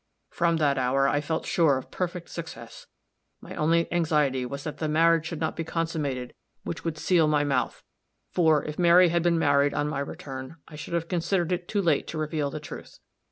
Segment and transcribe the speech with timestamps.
[0.31, 2.87] "From that hour I felt sure of perfect success.
[3.39, 7.43] My only anxiety was that the marriage should not be consummated which would seal my
[7.43, 7.83] mouth;
[8.31, 11.83] for, if Mary had been married on my return, I should have considered it too
[11.83, 12.97] late to reveal the truth.